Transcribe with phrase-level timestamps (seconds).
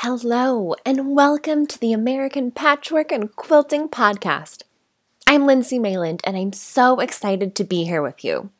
[0.00, 4.62] Hello, and welcome to the American Patchwork and Quilting Podcast.
[5.26, 8.50] I'm Lindsay Mayland, and I'm so excited to be here with you.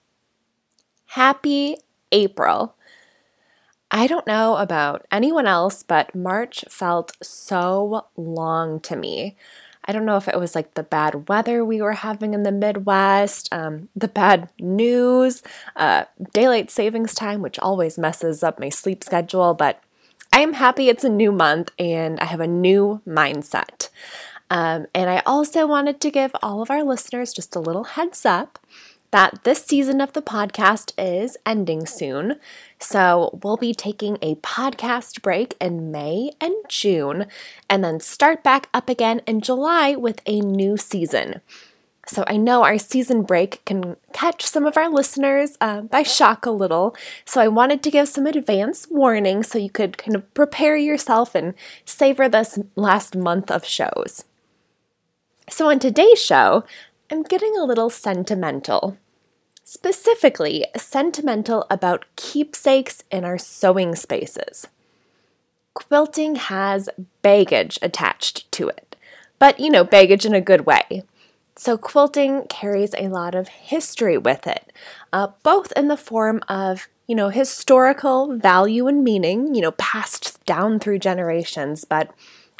[1.09, 1.77] Happy
[2.11, 2.75] April.
[3.91, 9.37] I don't know about anyone else, but March felt so long to me.
[9.85, 12.51] I don't know if it was like the bad weather we were having in the
[12.51, 15.43] Midwest, um, the bad news,
[15.77, 19.83] uh, daylight savings time, which always messes up my sleep schedule, but
[20.33, 23.89] I am happy it's a new month and I have a new mindset.
[24.51, 28.25] Um, and I also wanted to give all of our listeners just a little heads
[28.25, 28.59] up
[29.11, 32.39] that this season of the podcast is ending soon.
[32.79, 37.27] So we'll be taking a podcast break in May and June
[37.71, 41.41] and then start back up again in July with a new season.
[42.09, 46.47] So I know our season break can catch some of our listeners uh, by shock
[46.47, 46.97] a little.
[47.25, 51.35] So I wanted to give some advance warning so you could kind of prepare yourself
[51.35, 54.25] and savor this last month of shows.
[55.49, 56.65] So on today's show,
[57.11, 58.97] I'm getting a little sentimental.
[59.65, 64.69] Specifically, sentimental about keepsakes in our sewing spaces.
[65.75, 66.89] Quilting has
[67.23, 68.95] baggage attached to it,
[69.41, 71.03] but you know, baggage in a good way.
[71.57, 74.73] So, quilting carries a lot of history with it,
[75.13, 80.45] uh, both in the form of you know, historical value and meaning, you know, passed
[80.45, 82.11] down through generations, but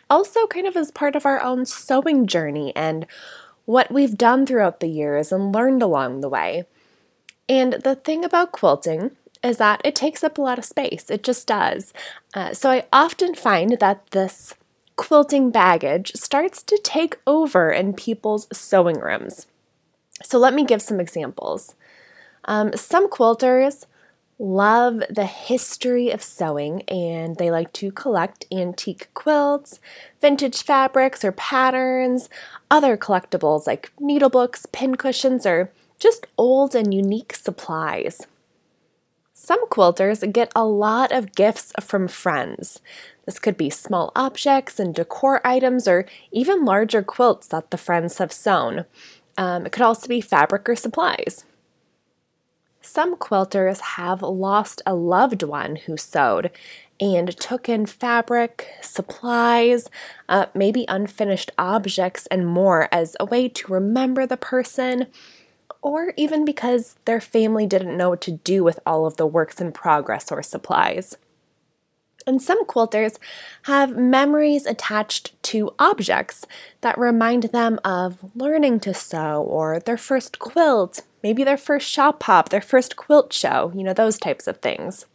[0.09, 3.07] also kind of as part of our own sewing journey and
[3.65, 6.65] what we've done throughout the years and learned along the way.
[7.49, 9.13] And the thing about quilting
[9.43, 11.93] is that it takes up a lot of space, it just does.
[12.35, 14.55] Uh, so I often find that this
[14.97, 19.47] quilting baggage starts to take over in people's sewing rooms.
[20.23, 21.75] So, let me give some examples.
[22.47, 23.87] Um, some quilters
[24.39, 29.81] love the history of sewing and they like to collect antique quilts,
[30.21, 32.29] vintage fabrics or patterns,
[32.71, 38.27] other collectibles like needlebooks, pincushions, or just old and unique supplies.
[39.39, 42.81] Some quilters get a lot of gifts from friends.
[43.27, 48.17] This could be small objects and decor items, or even larger quilts that the friends
[48.17, 48.87] have sewn.
[49.37, 51.45] Um, it could also be fabric or supplies.
[52.81, 56.51] Some quilters have lost a loved one who sewed
[56.99, 59.91] and took in fabric, supplies,
[60.31, 65.09] uh, maybe unfinished objects, and more as a way to remember the person,
[65.87, 69.61] or even because their family didn't know what to do with all of the works
[69.61, 71.17] in progress or supplies.
[72.27, 73.19] And some quilters
[73.67, 76.45] have memories attached to objects
[76.81, 82.21] that remind them of learning to sew or their first quilt, maybe their first shop
[82.25, 85.07] hop, their first quilt show, you know, those types of things.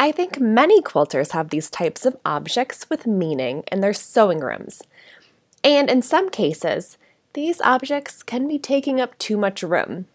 [0.00, 4.82] I think many quilters have these types of objects with meaning in their sewing rooms.
[5.62, 6.97] And in some cases,
[7.32, 10.06] these objects can be taking up too much room.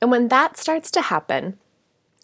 [0.00, 1.58] And when that starts to happen,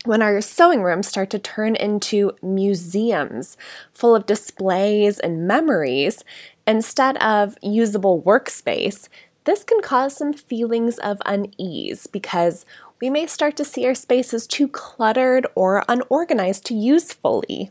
[0.05, 3.57] when our sewing rooms start to turn into museums
[3.91, 6.23] full of displays and memories
[6.67, 9.09] instead of usable workspace,
[9.45, 12.67] this can cause some feelings of unease because
[13.01, 17.71] we may start to see our spaces too cluttered or unorganized to use fully.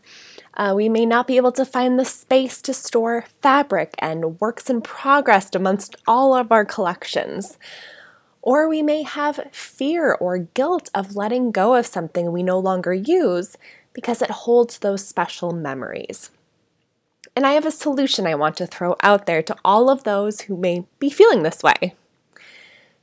[0.55, 4.69] Uh, we may not be able to find the space to store fabric and works
[4.69, 7.57] in progress amongst all of our collections.
[8.41, 12.93] Or we may have fear or guilt of letting go of something we no longer
[12.93, 13.57] use
[13.93, 16.29] because it holds those special memories.
[17.35, 20.41] And I have a solution I want to throw out there to all of those
[20.41, 21.95] who may be feeling this way.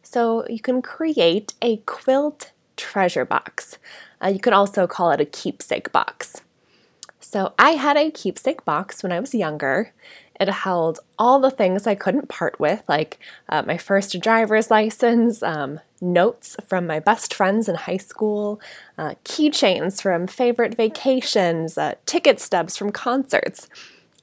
[0.03, 3.79] So you can create a quilt treasure box.
[4.23, 6.43] Uh, you could also call it a keepsake box.
[7.31, 9.93] So I had a keepsake box when I was younger,
[10.41, 15.41] it held all the things I couldn't part with, like uh, my first driver's license,
[15.41, 18.61] um, notes from my best friends in high school,
[18.99, 23.69] uh, keychains from favorite vacations, uh, ticket stubs from concerts.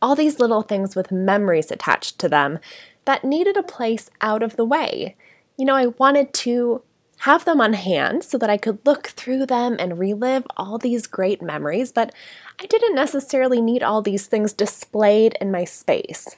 [0.01, 2.59] All these little things with memories attached to them
[3.05, 5.15] that needed a place out of the way.
[5.55, 6.81] You know, I wanted to
[7.19, 11.07] have them on hand so that I could look through them and relive all these
[11.07, 12.13] great memories, but
[12.61, 16.35] I didn't necessarily need all these things displayed in my space.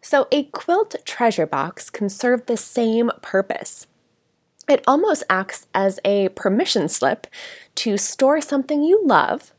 [0.00, 3.86] So, a quilt treasure box can serve the same purpose.
[4.68, 7.26] It almost acts as a permission slip
[7.76, 9.52] to store something you love,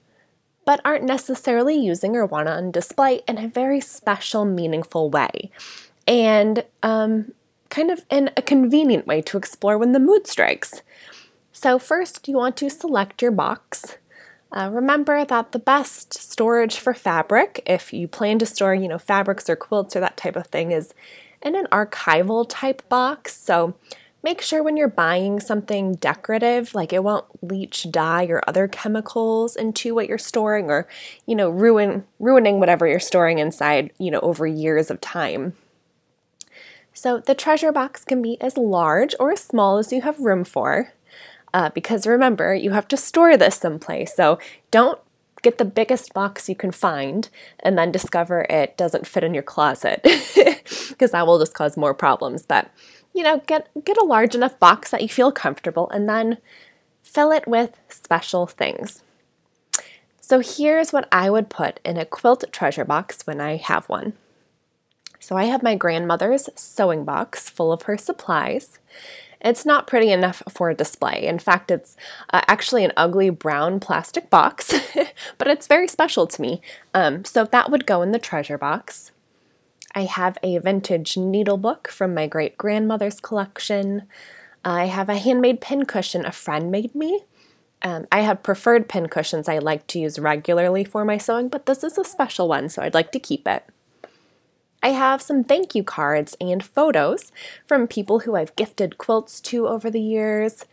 [0.65, 5.51] but aren't necessarily using or want on display in a very special, meaningful way.
[6.07, 7.33] And um,
[7.69, 10.81] kind of in a convenient way to explore when the mood strikes.
[11.51, 13.97] So, first, you want to select your box.
[14.51, 18.99] Uh, remember that the best storage for fabric, if you plan to store, you know,
[18.99, 20.93] fabrics or quilts or that type of thing, is
[21.41, 23.35] in an archival type box.
[23.35, 23.75] So,
[24.25, 29.55] make sure when you're buying something decorative, like it won't leach dye or other chemicals
[29.55, 30.87] into what you're storing or,
[31.27, 35.53] you know, ruin ruining whatever you're storing inside, you know, over years of time.
[36.95, 40.45] So the treasure box can be as large or as small as you have room
[40.45, 40.93] for.
[41.53, 44.15] Uh, because remember, you have to store this someplace.
[44.15, 44.39] So
[44.71, 44.99] don't
[45.41, 49.43] get the biggest box you can find and then discover it doesn't fit in your
[49.43, 50.01] closet
[50.89, 52.43] because that will just cause more problems.
[52.43, 52.71] But
[53.13, 56.37] you know, get get a large enough box that you feel comfortable and then
[57.03, 59.03] fill it with special things.
[60.19, 64.13] So here's what I would put in a quilt treasure box when I have one.
[65.25, 68.77] So I have my grandmother's sewing box full of her supplies.
[69.41, 71.25] It's not pretty enough for a display.
[71.25, 71.97] In fact, it's
[72.31, 74.71] uh, actually an ugly brown plastic box,
[75.39, 76.61] but it's very special to me.
[76.93, 79.13] Um, so that would go in the treasure box.
[79.95, 84.03] I have a vintage needle book from my great grandmother's collection.
[84.63, 87.21] I have a handmade pincushion a friend made me.
[87.81, 91.83] Um, I have preferred pincushions I like to use regularly for my sewing, but this
[91.83, 93.63] is a special one, so I'd like to keep it.
[94.83, 97.31] I have some thank you cards and photos
[97.65, 100.65] from people who I've gifted quilts to over the years.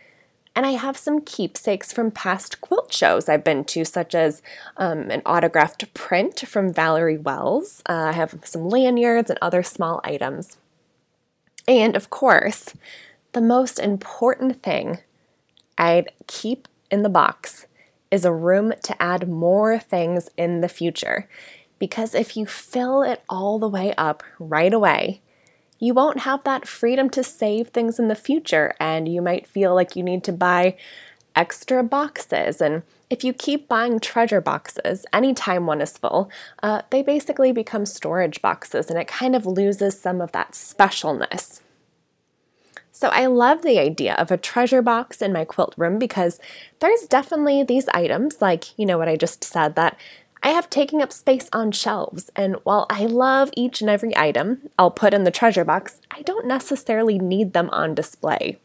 [0.54, 4.42] And I have some keepsakes from past quilt shows I've been to, such as
[4.76, 7.82] um, an autographed print from Valori Wells.
[7.88, 10.58] Uh, I have some lanyards and other small items.
[11.66, 12.74] And of course,
[13.32, 14.98] the most important thing
[15.78, 17.66] I'd keep in the box
[18.10, 21.28] is a room to add more things in the future.
[21.82, 25.20] Because if you fill it all the way up right away,
[25.80, 29.74] you won't have that freedom to save things in the future, and you might feel
[29.74, 30.76] like you need to buy
[31.34, 32.60] extra boxes.
[32.60, 36.30] And if you keep buying treasure boxes anytime one is full,
[36.62, 41.62] uh, they basically become storage boxes and it kind of loses some of that specialness.
[42.92, 46.38] So I love the idea of a treasure box in my quilt room because
[46.78, 49.96] there's definitely these items, like, you know, what I just said, that
[50.44, 54.68] I have taking up space on shelves, and while I love each and every item
[54.76, 58.58] I'll put in the treasure box, I don't necessarily need them on display.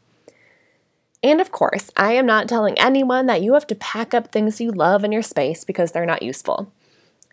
[1.22, 4.62] And of course, I am not telling anyone that you have to pack up things
[4.62, 6.72] you love in your space because they're not useful.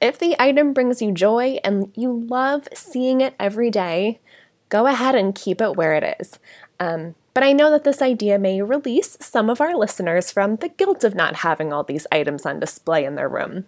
[0.00, 4.20] If the item brings you joy and you love seeing it every day,
[4.68, 6.38] go ahead and keep it where it is.
[6.80, 10.68] Um, but I know that this idea may release some of our listeners from the
[10.68, 13.66] guilt of not having all these items on display in their room.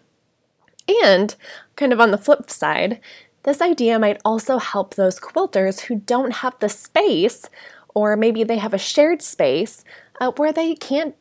[0.88, 1.34] And,
[1.74, 3.00] kind of on the flip side,
[3.42, 7.48] this idea might also help those quilters who don't have the space,
[7.94, 9.84] or maybe they have a shared space
[10.20, 11.14] uh, where they can't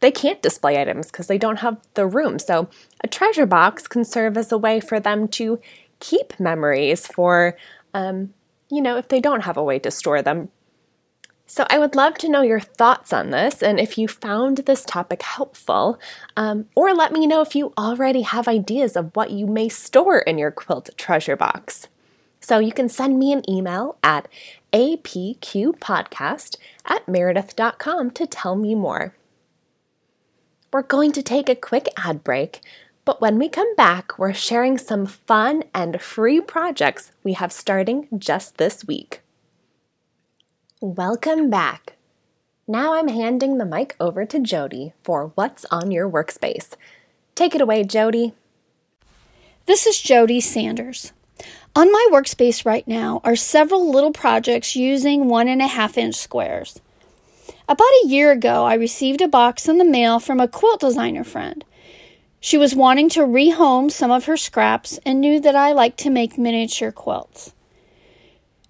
[0.00, 2.38] they can't display items because they don't have the room.
[2.38, 2.68] So
[3.02, 5.58] a treasure box can serve as a way for them to
[5.98, 7.56] keep memories for,
[7.94, 8.32] um,
[8.70, 10.50] you know, if they don't have a way to store them
[11.50, 14.84] so, I would love to know your thoughts on this and if you found this
[14.84, 15.98] topic helpful,
[16.36, 20.18] um, or let me know if you already have ideas of what you may store
[20.18, 21.88] in your quilt treasure box.
[22.40, 24.28] So, you can send me an email at
[24.74, 29.14] apqpodcast at meredith.com to tell me more.
[30.70, 32.60] We're going to take a quick ad break,
[33.06, 38.06] but when we come back, we're sharing some fun and free projects we have starting
[38.18, 39.22] just this week.
[40.80, 41.96] Welcome back.
[42.68, 46.74] Now I'm handing the mic over to Jody for What's on Your Workspace.
[47.34, 48.32] Take it away, Jody.
[49.66, 51.12] This is Jody Sanders.
[51.74, 56.14] On my workspace right now are several little projects using one and a half inch
[56.14, 56.80] squares.
[57.68, 61.24] About a year ago, I received a box in the mail from a quilt designer
[61.24, 61.64] friend.
[62.38, 66.08] She was wanting to rehome some of her scraps and knew that I like to
[66.08, 67.52] make miniature quilts.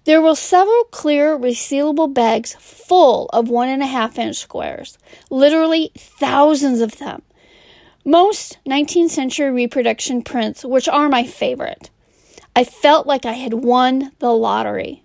[0.09, 4.97] There were several clear resealable bags full of one and a half inch squares,
[5.29, 7.21] literally thousands of them.
[8.03, 11.91] Most 19th century reproduction prints, which are my favorite.
[12.55, 15.03] I felt like I had won the lottery.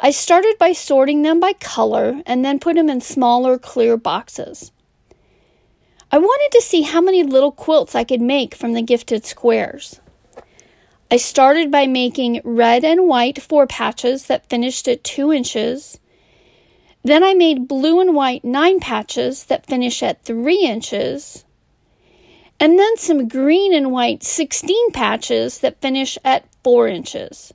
[0.00, 4.72] I started by sorting them by color and then put them in smaller, clear boxes.
[6.10, 9.99] I wanted to see how many little quilts I could make from the gifted squares.
[11.12, 15.98] I started by making red and white four patches that finished at two inches.
[17.02, 21.44] Then I made blue and white nine patches that finish at three inches.
[22.60, 27.52] And then some green and white 16 patches that finish at four inches.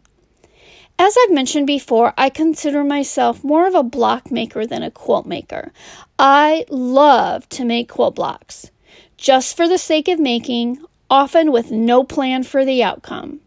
[0.99, 5.25] As I've mentioned before, I consider myself more of a block maker than a quilt
[5.25, 5.71] maker.
[6.19, 8.69] I love to make quilt blocks,
[9.15, 13.39] just for the sake of making, often with no plan for the outcome.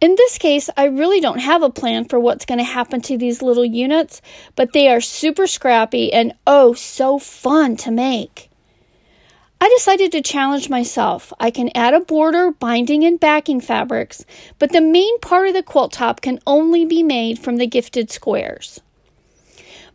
[0.00, 3.18] In this case, I really don't have a plan for what's going to happen to
[3.18, 4.22] these little units,
[4.54, 8.48] but they are super scrappy and oh, so fun to make.
[9.60, 11.32] I decided to challenge myself.
[11.40, 14.24] I can add a border, binding, and backing fabrics,
[14.60, 18.12] but the main part of the quilt top can only be made from the gifted
[18.12, 18.80] squares.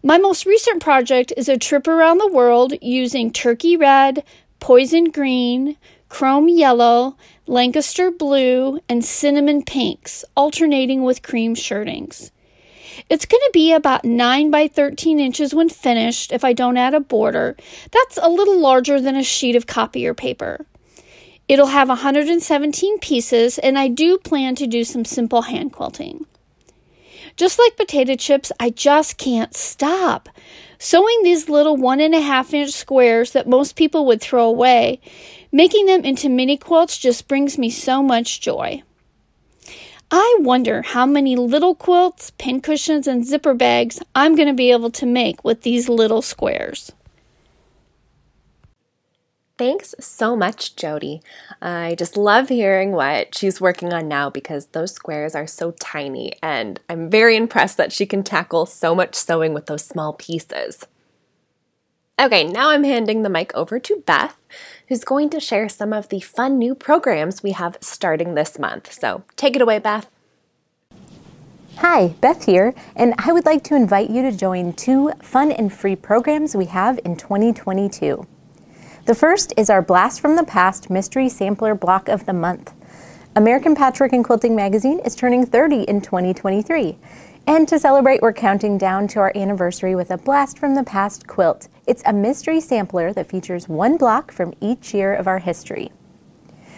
[0.03, 4.25] My most recent project is a trip around the world using turkey red,
[4.59, 5.77] poison green,
[6.13, 7.17] chrome yellow,
[7.47, 12.31] Lancaster blue, and cinnamon pinks, alternating with cream shirtings.
[13.09, 16.93] It's going to be about 9 by 13 inches when finished if I don't add
[16.93, 17.57] a border.
[17.89, 20.67] That's a little larger than a sheet of copier paper.
[21.47, 26.27] It'll have 117 pieces, and I do plan to do some simple hand quilting.
[27.35, 30.29] Just like potato chips, I just can't stop.
[30.77, 34.99] Sewing these little one and a half inch squares that most people would throw away,
[35.53, 38.83] making them into mini quilts just brings me so much joy.
[40.11, 44.91] I wonder how many little quilts, pincushions, and zipper bags I'm going to be able
[44.91, 46.91] to make with these little squares.
[49.57, 51.21] Thanks so much, Jody.
[51.61, 56.33] I just love hearing what she's working on now because those squares are so tiny,
[56.41, 60.85] and I'm very impressed that she can tackle so much sewing with those small pieces.
[62.19, 64.35] Okay, now I'm handing the mic over to Beth,
[64.87, 68.91] who's going to share some of the fun new programs we have starting this month.
[68.91, 70.09] So take it away, Beth.
[71.77, 75.73] Hi, Beth here, and I would like to invite you to join two fun and
[75.73, 78.27] free programs we have in 2022.
[79.05, 82.73] The first is our Blast from the Past Mystery Sampler Block of the Month.
[83.35, 86.97] American Patchwork and Quilting Magazine is turning 30 in 2023.
[87.45, 91.27] And to celebrate, we're counting down to our anniversary with a Blast from the Past
[91.27, 91.67] quilt.
[91.85, 95.91] It's a mystery sampler that features one block from each year of our history.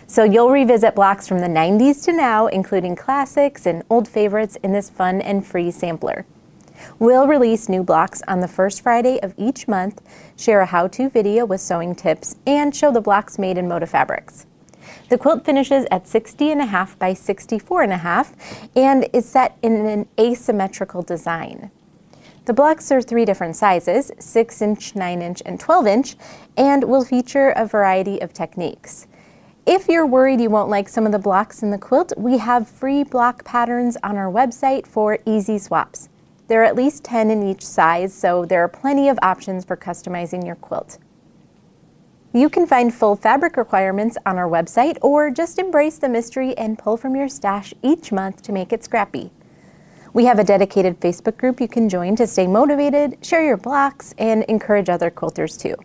[0.07, 4.73] So you'll revisit blocks from the 90s to now, including classics and old favorites in
[4.73, 6.25] this fun and free sampler.
[6.97, 10.01] We'll release new blocks on the first Friday of each month,
[10.35, 14.47] share a how-to video with sewing tips, and show the blocks made in Moda Fabrics.
[15.07, 18.33] The quilt finishes at 60 and a half by 64 and a half
[18.75, 21.69] and is set in an asymmetrical design.
[22.45, 26.15] The blocks are three different sizes, 6 inch, 9 inch, and 12 inch,
[26.57, 29.07] and will feature a variety of techniques.
[29.67, 32.67] If you're worried you won't like some of the blocks in the quilt, we have
[32.67, 36.09] free block patterns on our website for easy swaps.
[36.47, 39.75] There are at least 10 in each size, so there are plenty of options for
[39.75, 40.99] customizing your quilt.
[42.35, 46.77] You can find full fabric requirements on our website or just embrace the mystery and
[46.77, 49.31] pull from your stash each month to make it scrappy.
[50.11, 54.13] We have a dedicated Facebook group you can join to stay motivated, share your blocks,
[54.17, 55.75] and encourage other quilters too.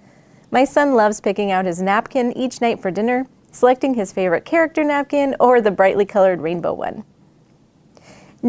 [0.50, 4.84] My son loves picking out his napkin each night for dinner, selecting his favorite character
[4.84, 7.04] napkin or the brightly colored rainbow one.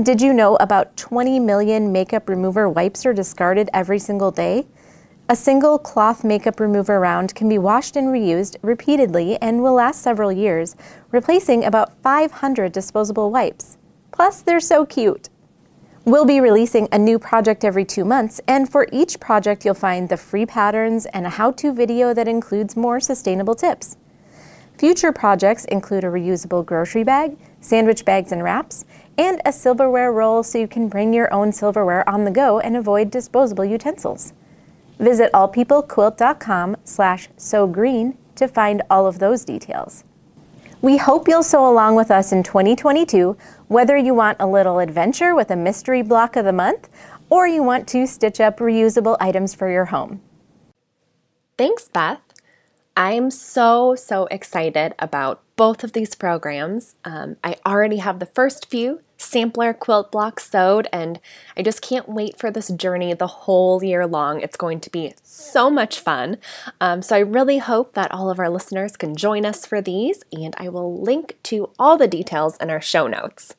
[0.03, 4.67] Did you know about 20 million makeup remover wipes are discarded every single day?
[5.27, 10.01] A single cloth makeup remover round can be washed and reused repeatedly and will last
[10.01, 10.75] several years,
[11.11, 13.77] replacing about 500 disposable wipes.
[14.11, 15.29] Plus, they're so cute.
[16.05, 20.09] We'll be releasing a new project every two months, and for each project, you'll find
[20.09, 23.97] the free patterns and a how to video that includes more sustainable tips.
[24.79, 28.85] Future projects include a reusable grocery bag, sandwich bags and wraps,
[29.17, 32.77] and a silverware roll so you can bring your own silverware on the go and
[32.77, 34.31] avoid disposable utensils.
[34.97, 40.05] Visit allpeoplequilt.com slash sewgreen to find all of those details.
[40.81, 43.35] We hope you'll sew along with us in 2022,
[43.67, 46.87] whether you want a little adventure with a mystery block of the month
[47.29, 50.21] or you want to stitch up reusable items for your home.
[51.57, 52.28] Thanks, Beth.
[52.99, 56.95] I'm so, so excited about both of these programs.
[57.05, 61.21] Um, I already have the first few sampler quilt blocks sewed, and
[61.55, 64.41] I just can't wait for this journey the whole year long.
[64.41, 66.39] It's going to be so much fun.
[66.81, 70.21] Um, so I really hope that all of our listeners can join us for these,
[70.33, 73.55] and I will link to all the details in our show notes.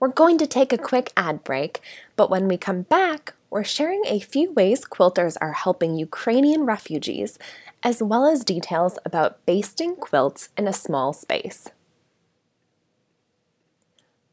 [0.00, 1.80] We're going to take a quick ad break,
[2.16, 7.38] but when we come back, we're sharing a few ways quilters are helping Ukrainian refugees,
[7.82, 11.70] as well as details about basting quilts in a small space.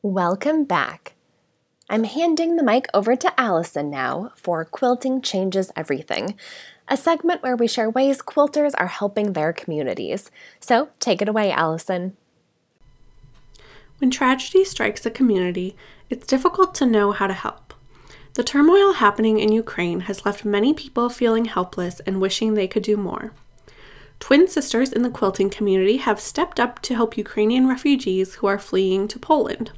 [0.02, 1.14] Welcome back.
[1.90, 6.36] I'm handing the mic over to Allison now for Quilting Changes Everything,
[6.90, 10.32] a segment where we share ways quilters are helping their communities.
[10.60, 12.18] So take it away, Allison.
[14.00, 15.78] When tragedy strikes a community,
[16.10, 17.73] it's difficult to know how to help.
[18.36, 22.82] The turmoil happening in Ukraine has left many people feeling helpless and wishing they could
[22.82, 23.32] do more.
[24.20, 28.58] Twin sisters in the quilting community have stepped up to help Ukrainian refugees who are
[28.58, 29.72] fleeing to Poland.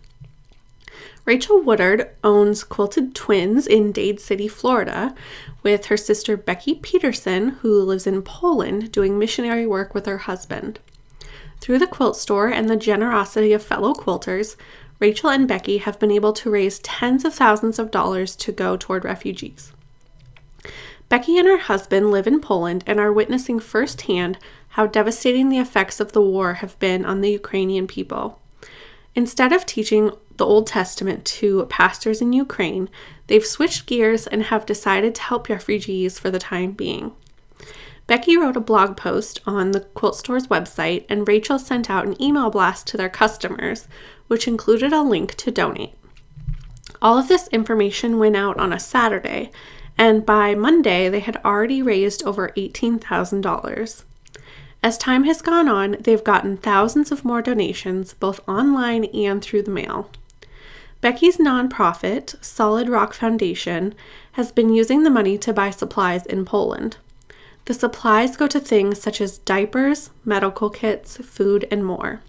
[1.25, 5.15] Rachel Woodard owns Quilted Twins in Dade City, Florida,
[5.61, 10.79] with her sister Becky Peterson, who lives in Poland doing missionary work with her husband.
[11.59, 14.55] Through the quilt store and the generosity of fellow quilters,
[15.05, 18.75] Rachel and Becky have been able to raise tens of thousands of dollars to go
[18.75, 19.71] toward refugees.
[21.09, 24.39] Becky and her husband live in Poland and are witnessing firsthand
[24.69, 28.41] how devastating the effects of the war have been on the Ukrainian people.
[29.13, 32.89] Instead of teaching the Old Testament to pastors in Ukraine,
[33.27, 37.11] they've switched gears and have decided to help refugees for the time being.
[38.07, 42.21] Becky wrote a blog post on the quilt store's website, and Rachel sent out an
[42.21, 43.87] email blast to their customers,
[44.27, 45.93] which included a link to donate.
[47.01, 49.51] All of this information went out on a Saturday,
[49.97, 54.03] and by Monday, they had already raised over $18,000.
[54.83, 59.63] As time has gone on, they've gotten thousands of more donations, both online and through
[59.63, 60.09] the mail.
[61.01, 63.95] Becky's nonprofit, Solid Rock Foundation,
[64.33, 66.97] has been using the money to buy supplies in Poland.
[67.65, 72.21] The supplies go to things such as diapers, medical kits, food, and more.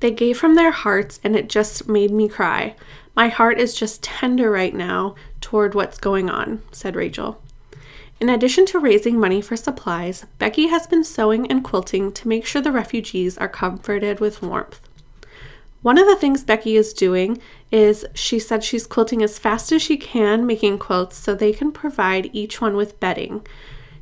[0.00, 2.76] They gave from their hearts, and it just made me cry.
[3.16, 7.40] My heart is just tender right now toward what's going on, said Rachel.
[8.20, 12.46] In addition to raising money for supplies, Becky has been sewing and quilting to make
[12.46, 14.80] sure the refugees are comforted with warmth.
[15.82, 19.82] One of the things Becky is doing is she said she's quilting as fast as
[19.82, 23.46] she can, making quilts so they can provide each one with bedding.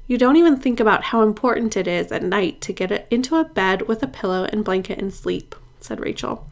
[0.06, 3.44] You don't even think about how important it is at night to get into a
[3.44, 6.46] bed with a pillow and blanket and sleep, said Rachel.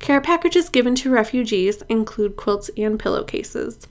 [0.00, 3.86] Care packages given to refugees include quilts and pillowcases.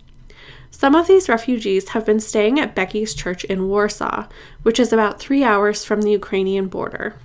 [0.70, 4.28] Some of these refugees have been staying at Becky's church in Warsaw,
[4.64, 7.16] which is about three hours from the Ukrainian border.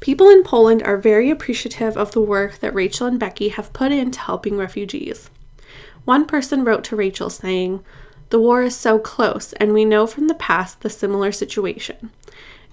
[0.00, 3.92] People in Poland are very appreciative of the work that Rachel and Becky have put
[3.92, 5.30] into helping refugees.
[6.04, 7.84] One person wrote to Rachel saying,
[8.30, 12.10] The war is so close, and we know from the past the similar situation.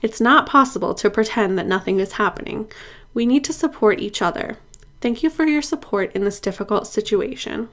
[0.01, 2.69] It's not possible to pretend that nothing is happening.
[3.13, 4.57] We need to support each other.
[4.99, 7.69] Thank you for your support in this difficult situation.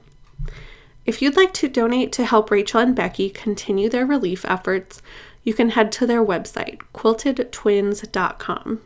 [1.05, 5.01] If you'd like to donate to help Rachel and Becky continue their relief efforts,
[5.43, 8.81] you can head to their website, quiltedtwins.com.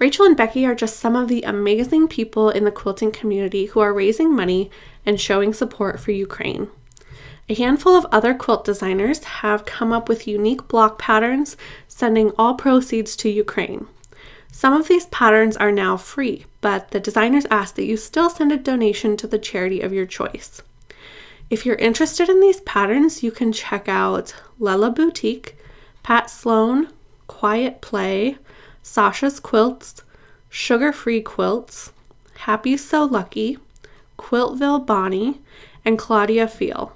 [0.00, 3.78] Rachel and Becky are just some of the amazing people in the quilting community who
[3.78, 4.70] are raising money
[5.06, 6.68] and showing support for Ukraine.
[7.48, 11.56] A handful of other quilt designers have come up with unique block patterns,
[11.88, 13.86] sending all proceeds to Ukraine.
[14.50, 18.52] Some of these patterns are now free, but the designers ask that you still send
[18.52, 20.62] a donation to the charity of your choice.
[21.50, 25.58] If you're interested in these patterns, you can check out Lella Boutique,
[26.02, 26.88] Pat Sloan,
[27.26, 28.38] Quiet Play,
[28.82, 30.02] Sasha's Quilts,
[30.48, 31.92] Sugar Free Quilts,
[32.38, 33.58] Happy So Lucky,
[34.18, 35.40] Quiltville Bonnie,
[35.84, 36.93] and Claudia Feel.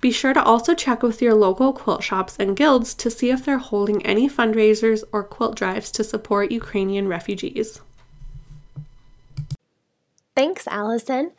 [0.00, 3.44] Be sure to also check with your local quilt shops and guilds to see if
[3.44, 7.80] they're holding any fundraisers or quilt drives to support Ukrainian refugees.
[10.34, 11.32] Thanks, Allison.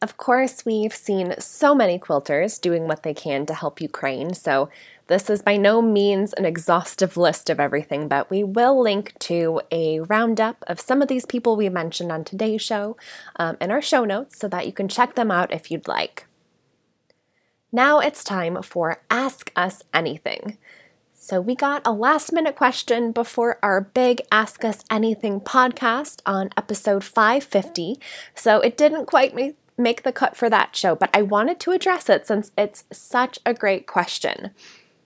[0.00, 4.68] Of course, we've seen so many quilters doing what they can to help Ukraine, so
[5.06, 9.60] this is by no means an exhaustive list of everything, but we will link to
[9.70, 12.96] a roundup of some of these people we mentioned on today's show
[13.36, 16.26] um, in our show notes so that you can check them out if you'd like.
[17.74, 20.58] Now it's time for Ask Us Anything.
[21.12, 26.50] So, we got a last minute question before our big Ask Us Anything podcast on
[26.56, 27.98] episode 550.
[28.32, 29.34] So, it didn't quite
[29.76, 33.40] make, the cut for that show, but I wanted to address it since it's such
[33.44, 34.52] a great question.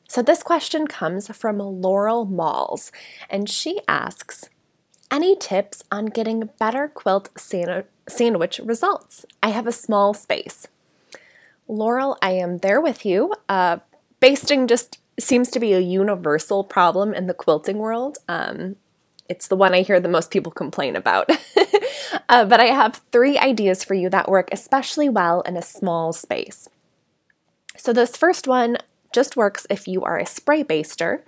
[0.06, 2.92] So, this question comes from Laurel Malls,
[3.30, 4.50] and she asks
[5.10, 7.30] Any tips on getting better quilt
[8.06, 9.24] sandwich results?
[9.42, 10.68] I have a small space.
[11.68, 13.34] Laurel, I am there with you.
[13.48, 13.78] Uh,
[14.20, 18.18] basting just seems to be a universal problem in the quilting world.
[18.28, 18.76] Um,
[19.28, 21.30] it's the one I hear the most people complain about.
[22.28, 26.12] uh, but I have three ideas for you that work especially well in a small
[26.12, 26.68] space.
[27.76, 28.78] So, this first one
[29.12, 31.22] just works if you are a spray baster,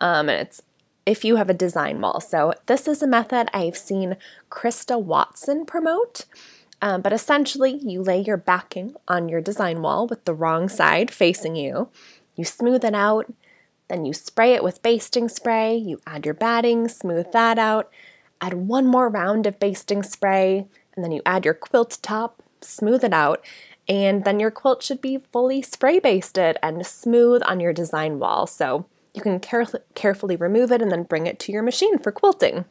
[0.00, 0.60] um, and it's
[1.06, 2.20] if you have a design wall.
[2.20, 4.16] So this is a method I've seen
[4.50, 6.24] Christa Watson promote.
[6.84, 11.10] Um, but essentially, you lay your backing on your design wall with the wrong side
[11.10, 11.88] facing you.
[12.36, 13.32] You smooth it out,
[13.88, 15.74] then you spray it with basting spray.
[15.74, 17.90] You add your batting, smooth that out,
[18.38, 23.02] add one more round of basting spray, and then you add your quilt top, smooth
[23.02, 23.42] it out,
[23.88, 28.46] and then your quilt should be fully spray basted and smooth on your design wall.
[28.46, 32.12] So you can care- carefully remove it and then bring it to your machine for
[32.12, 32.66] quilting.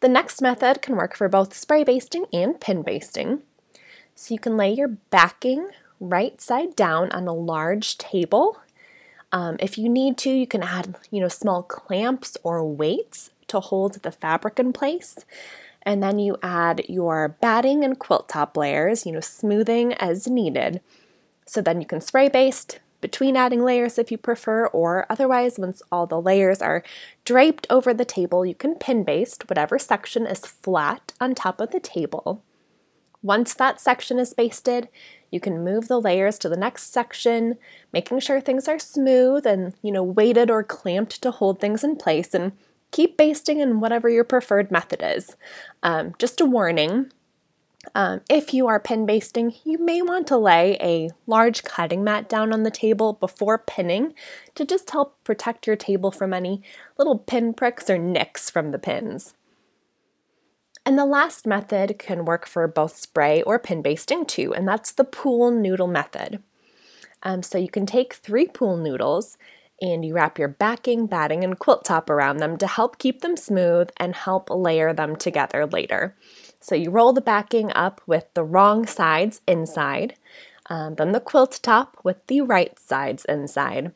[0.00, 3.42] The next method can work for both spray basting and pin basting.
[4.14, 8.58] So you can lay your backing right side down on a large table.
[9.30, 13.60] Um, if you need to, you can add, you know, small clamps or weights to
[13.60, 15.18] hold the fabric in place.
[15.82, 20.80] And then you add your batting and quilt top layers, you know, smoothing as needed.
[21.46, 25.82] So then you can spray baste between adding layers if you prefer, or otherwise, once
[25.90, 26.82] all the layers are
[27.24, 31.70] draped over the table, you can pin baste whatever section is flat on top of
[31.70, 32.42] the table.
[33.22, 34.88] Once that section is basted,
[35.30, 37.56] you can move the layers to the next section,
[37.92, 41.96] making sure things are smooth and, you know, weighted or clamped to hold things in
[41.96, 42.52] place and
[42.90, 45.36] keep basting in whatever your preferred method is.
[45.82, 47.12] Um, just a warning
[47.94, 52.28] um, if you are pin basting, you may want to lay a large cutting mat
[52.28, 54.14] down on the table before pinning
[54.54, 56.62] to just help protect your table from any
[56.98, 59.34] little pin pricks or nicks from the pins.
[60.84, 64.92] And the last method can work for both spray or pin basting too, and that's
[64.92, 66.42] the pool noodle method.
[67.22, 69.36] Um, so you can take three pool noodles
[69.80, 73.36] and you wrap your backing, batting, and quilt top around them to help keep them
[73.36, 76.14] smooth and help layer them together later.
[76.60, 80.14] So you roll the backing up with the wrong sides inside,
[80.68, 83.92] um, then the quilt top with the right sides inside.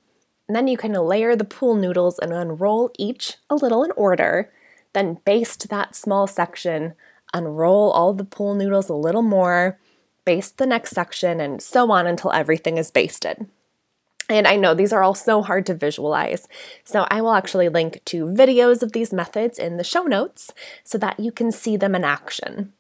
[0.49, 4.51] And then you of layer the pool noodles and unroll each a little in order,
[4.93, 6.95] then baste that small section,
[7.33, 9.79] unroll all the pool noodles a little more,
[10.25, 13.47] baste the next section, and so on until everything is basted.
[14.29, 16.49] And I know these are all so hard to visualize,
[16.83, 20.51] so I will actually link to videos of these methods in the show notes
[20.83, 22.73] so that you can see them in action.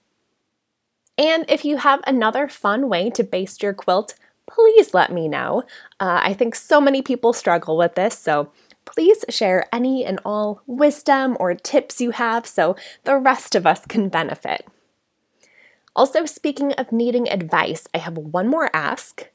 [1.18, 4.14] And if you have another fun way to baste your quilt,
[4.46, 5.62] please let me know.
[6.00, 8.50] Uh, I think so many people struggle with this, so
[8.85, 13.85] please share any and all wisdom or tips you have so the rest of us
[13.87, 14.66] can benefit.
[15.96, 19.28] Also, speaking of needing advice, I have one more ask.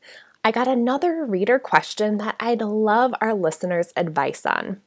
[0.43, 4.82] I got another reader question that I'd love our listeners' advice on.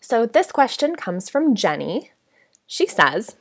[0.00, 2.12] So, this question comes from Jenny.
[2.66, 3.36] She says,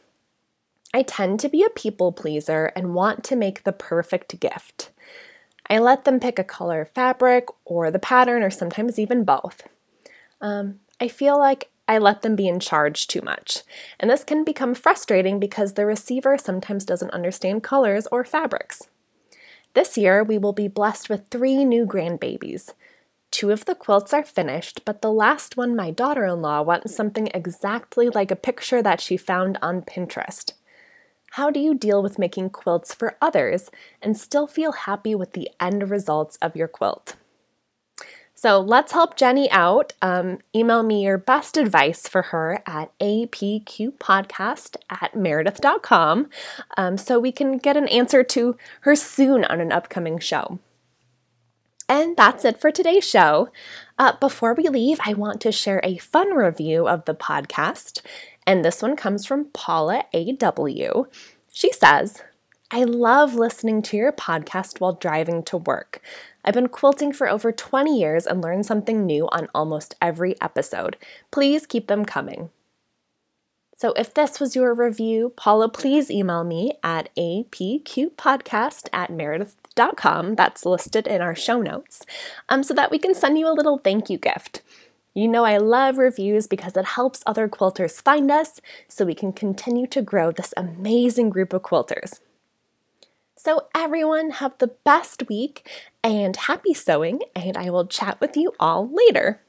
[0.93, 4.91] I tend to be a people pleaser and want to make the perfect gift.
[5.69, 9.67] I let them pick a color of fabric or the pattern, or sometimes even both.
[10.41, 13.61] Um, I feel like I let them be in charge too much,
[13.99, 18.87] and this can become frustrating because the receiver sometimes doesn't understand colors or fabrics.
[19.75, 22.71] This year, we will be blessed with three new grandbabies.
[23.29, 26.95] Two of the quilts are finished, but the last one, my daughter in law, wants
[26.95, 30.53] something exactly like a picture that she found on Pinterest.
[31.31, 33.69] How do you deal with making quilts for others
[34.01, 37.17] and still feel happy with the end results of your quilt?
[38.45, 39.93] So let's help Jenny out.
[40.03, 46.29] Um, email me your best advice for her at apqpodcast at meredith.com
[46.77, 50.59] um, so we can get an answer to her soon on an upcoming show.
[51.89, 53.49] And that's it for today's show.
[53.97, 58.01] Uh, before we leave, I want to share a fun review of the podcast.
[58.45, 61.07] And this one comes from Paula A.W.
[61.51, 62.21] She says,
[62.71, 66.01] I love listening to your podcast while driving to work.
[66.45, 70.95] I've been quilting for over 20 years and learned something new on almost every episode.
[71.31, 72.51] Please keep them coming.
[73.77, 80.35] So, if this was your review, Paula, please email me at apqpodcast at meredith.com.
[80.35, 82.05] That's listed in our show notes,
[82.47, 84.61] um, so that we can send you a little thank you gift.
[85.13, 89.33] You know, I love reviews because it helps other quilters find us so we can
[89.33, 92.19] continue to grow this amazing group of quilters.
[93.45, 95.69] So, everyone, have the best week
[96.03, 99.44] and happy sewing, and I will chat with you all later.